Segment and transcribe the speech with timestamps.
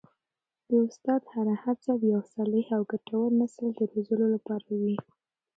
[0.69, 4.95] د استاد هره هڅه د یو صالح او ګټور نسل د روزلو لپاره وي.